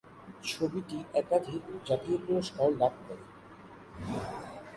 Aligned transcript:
ছবিটি 0.43 0.97
একাধিক 1.13 1.63
জাতীয় 1.87 2.17
পুরস্কার 2.25 2.67
লাভ 2.81 2.93
করে। 3.05 3.23